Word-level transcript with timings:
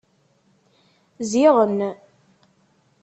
Ziɣen. 1.29 1.79